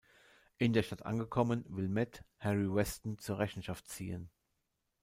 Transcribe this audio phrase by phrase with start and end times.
[0.57, 4.31] In der Stadt angekommen will Matt Harry Weston zur Rechenschaft ziehen.